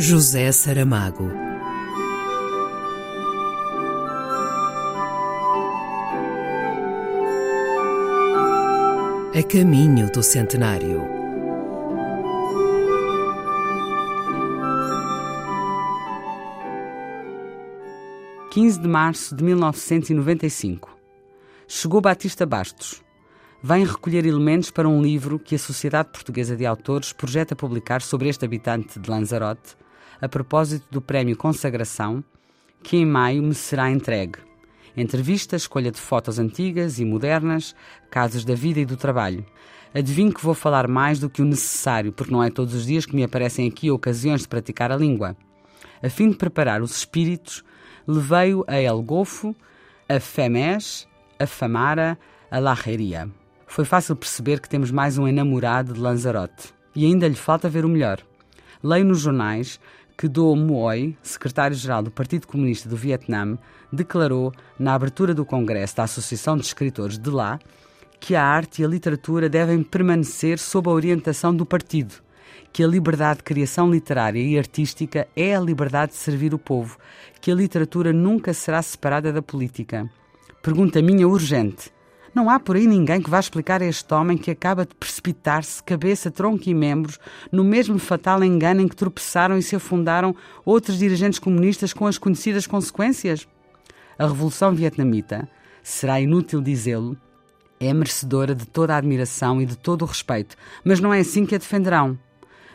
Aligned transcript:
José 0.00 0.52
Saramago. 0.52 1.28
A 9.34 9.42
caminho 9.42 10.08
do 10.12 10.22
centenário. 10.22 11.02
Quinze 18.52 18.78
de 18.78 18.86
março 18.86 19.34
de 19.34 19.42
1995. 19.42 20.96
Chegou 21.66 22.00
Batista 22.00 22.46
Bastos. 22.46 23.02
Vem 23.60 23.84
recolher 23.84 24.24
elementos 24.24 24.70
para 24.70 24.88
um 24.88 25.02
livro 25.02 25.40
que 25.40 25.56
a 25.56 25.58
Sociedade 25.58 26.10
Portuguesa 26.12 26.54
de 26.54 26.64
Autores 26.64 27.12
projeta 27.12 27.56
publicar 27.56 28.00
sobre 28.00 28.28
este 28.28 28.44
habitante 28.44 29.00
de 29.00 29.10
Lanzarote, 29.10 29.76
a 30.20 30.28
propósito 30.28 30.86
do 30.90 31.00
Prémio 31.00 31.36
Consagração, 31.36 32.22
que 32.82 32.96
em 32.96 33.06
maio 33.06 33.42
me 33.42 33.54
será 33.54 33.90
entregue. 33.90 34.38
Entrevistas, 34.96 35.62
escolha 35.62 35.92
de 35.92 36.00
fotos 36.00 36.38
antigas 36.38 36.98
e 36.98 37.04
modernas, 37.04 37.74
casos 38.10 38.44
da 38.44 38.54
vida 38.54 38.80
e 38.80 38.84
do 38.84 38.96
trabalho. 38.96 39.44
Adivinho 39.94 40.32
que 40.32 40.42
vou 40.42 40.54
falar 40.54 40.88
mais 40.88 41.18
do 41.18 41.30
que 41.30 41.40
o 41.40 41.44
necessário, 41.44 42.12
porque 42.12 42.32
não 42.32 42.42
é 42.42 42.50
todos 42.50 42.74
os 42.74 42.84
dias 42.84 43.06
que 43.06 43.14
me 43.14 43.24
aparecem 43.24 43.68
aqui 43.68 43.90
ocasiões 43.90 44.42
de 44.42 44.48
praticar 44.48 44.90
a 44.90 44.96
língua. 44.96 45.36
A 46.02 46.10
fim 46.10 46.30
de 46.30 46.36
preparar 46.36 46.82
os 46.82 46.96
espíritos, 46.96 47.64
levei-o 48.06 48.64
a 48.66 48.80
El 48.80 49.02
Golfo, 49.02 49.54
a 50.08 50.20
Femés, 50.20 51.08
a 51.38 51.46
Famara, 51.46 52.18
a 52.50 52.58
Larreria. 52.58 53.30
Foi 53.66 53.84
fácil 53.84 54.16
perceber 54.16 54.60
que 54.60 54.68
temos 54.68 54.90
mais 54.90 55.18
um 55.18 55.28
enamorado 55.28 55.92
de 55.92 56.00
Lanzarote. 56.00 56.74
E 56.94 57.04
ainda 57.04 57.28
lhe 57.28 57.34
falta 57.34 57.68
ver 57.68 57.84
o 57.84 57.88
melhor. 57.88 58.18
Leio 58.82 59.04
nos 59.04 59.20
jornais 59.20 59.78
que 60.18 60.26
Do 60.26 60.56
Muoi, 60.56 61.16
secretário-geral 61.22 62.02
do 62.02 62.10
Partido 62.10 62.48
Comunista 62.48 62.88
do 62.88 62.96
Vietnã, 62.96 63.56
declarou, 63.92 64.52
na 64.76 64.92
abertura 64.92 65.32
do 65.32 65.44
Congresso 65.44 65.96
da 65.96 66.02
Associação 66.02 66.56
de 66.56 66.64
Escritores 66.64 67.16
de 67.16 67.30
lá, 67.30 67.60
que 68.18 68.34
a 68.34 68.42
arte 68.42 68.82
e 68.82 68.84
a 68.84 68.88
literatura 68.88 69.48
devem 69.48 69.80
permanecer 69.80 70.58
sob 70.58 70.88
a 70.88 70.92
orientação 70.92 71.54
do 71.54 71.64
partido, 71.64 72.16
que 72.72 72.82
a 72.82 72.88
liberdade 72.88 73.38
de 73.38 73.44
criação 73.44 73.88
literária 73.88 74.40
e 74.40 74.58
artística 74.58 75.28
é 75.36 75.54
a 75.54 75.60
liberdade 75.60 76.10
de 76.10 76.18
servir 76.18 76.52
o 76.52 76.58
povo, 76.58 76.98
que 77.40 77.52
a 77.52 77.54
literatura 77.54 78.12
nunca 78.12 78.52
será 78.52 78.82
separada 78.82 79.32
da 79.32 79.40
política. 79.40 80.10
Pergunta 80.60 81.00
minha 81.00 81.28
urgente. 81.28 81.92
Não 82.38 82.48
há 82.48 82.60
por 82.60 82.76
aí 82.76 82.86
ninguém 82.86 83.20
que 83.20 83.28
vá 83.28 83.40
explicar 83.40 83.82
a 83.82 83.84
este 83.84 84.14
homem 84.14 84.38
que 84.38 84.48
acaba 84.48 84.86
de 84.86 84.94
precipitar-se, 84.94 85.82
cabeça, 85.82 86.30
tronco 86.30 86.68
e 86.68 86.72
membros, 86.72 87.18
no 87.50 87.64
mesmo 87.64 87.98
fatal 87.98 88.44
engano 88.44 88.80
em 88.80 88.86
que 88.86 88.94
tropeçaram 88.94 89.58
e 89.58 89.62
se 89.62 89.74
afundaram 89.74 90.36
outros 90.64 91.00
dirigentes 91.00 91.40
comunistas 91.40 91.92
com 91.92 92.06
as 92.06 92.16
conhecidas 92.16 92.64
consequências? 92.64 93.48
A 94.16 94.24
Revolução 94.24 94.72
Vietnamita, 94.72 95.48
será 95.82 96.20
inútil 96.20 96.62
dizê-lo, 96.62 97.16
é 97.80 97.92
merecedora 97.92 98.54
de 98.54 98.66
toda 98.66 98.94
a 98.94 98.98
admiração 98.98 99.60
e 99.60 99.66
de 99.66 99.76
todo 99.76 100.02
o 100.02 100.06
respeito, 100.06 100.54
mas 100.84 101.00
não 101.00 101.12
é 101.12 101.18
assim 101.18 101.44
que 101.44 101.56
a 101.56 101.58
defenderão. 101.58 102.16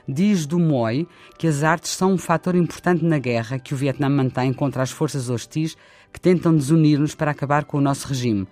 Diz 0.05 0.45
do 0.45 0.59
Moi 0.59 1.07
que 1.37 1.47
as 1.47 1.63
artes 1.63 1.91
são 1.91 2.11
um 2.11 2.17
fator 2.17 2.53
importante 2.53 3.05
na 3.05 3.17
guerra 3.17 3.57
que 3.57 3.73
o 3.73 3.77
Vietnã 3.77 4.09
mantém 4.09 4.51
contra 4.51 4.83
as 4.83 4.91
forças 4.91 5.29
hostis 5.29 5.77
que 6.11 6.19
tentam 6.19 6.53
desunir-nos 6.53 7.15
para 7.15 7.31
acabar 7.31 7.63
com 7.63 7.77
o 7.77 7.81
nosso 7.81 8.09
regime. 8.09 8.45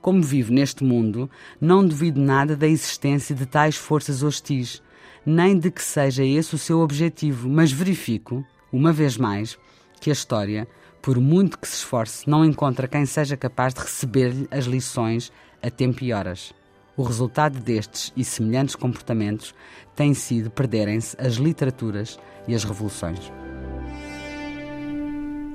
Como 0.00 0.22
vivo 0.22 0.52
neste 0.52 0.84
mundo, 0.84 1.28
não 1.60 1.86
duvido 1.86 2.20
nada 2.20 2.56
da 2.56 2.66
existência 2.66 3.34
de 3.34 3.46
tais 3.46 3.76
forças 3.76 4.22
hostis, 4.22 4.82
nem 5.26 5.58
de 5.58 5.70
que 5.70 5.82
seja 5.82 6.24
esse 6.24 6.54
o 6.54 6.58
seu 6.58 6.80
objetivo, 6.80 7.48
mas 7.48 7.72
verifico, 7.72 8.44
uma 8.72 8.92
vez 8.92 9.16
mais, 9.16 9.58
que 10.00 10.10
a 10.10 10.12
história, 10.12 10.68
por 11.02 11.20
muito 11.20 11.58
que 11.58 11.68
se 11.68 11.76
esforce, 11.76 12.28
não 12.28 12.44
encontra 12.44 12.88
quem 12.88 13.04
seja 13.04 13.36
capaz 13.36 13.74
de 13.74 13.80
receber-lhe 13.80 14.48
as 14.50 14.64
lições 14.64 15.32
a 15.62 15.70
tempo 15.70 16.04
e 16.04 16.12
horas. 16.12 16.54
O 16.96 17.02
resultado 17.02 17.60
destes 17.60 18.12
e 18.16 18.24
semelhantes 18.24 18.74
comportamentos 18.74 19.54
tem 19.94 20.14
sido 20.14 20.50
perderem-se 20.50 21.16
as 21.20 21.34
literaturas 21.34 22.18
e 22.46 22.54
as 22.54 22.64
revoluções. 22.64 23.32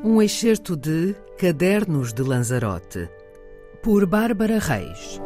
Um 0.04 0.22
excerto 0.22 0.76
de 0.76 1.16
Cadernos 1.38 2.14
de 2.14 2.22
Lanzarote, 2.22 3.10
por 3.84 4.06
Bárbara 4.06 4.60
Reis. 4.60 5.20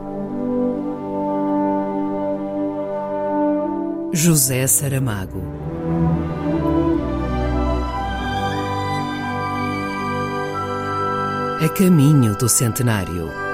José 4.11 4.65
Saramago. 4.65 5.43
A 11.63 11.69
caminho 11.69 12.35
do 12.35 12.49
centenário. 12.49 13.46